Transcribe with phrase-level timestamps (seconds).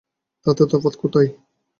[0.45, 1.29] তাতে তফাৎ কোথায়?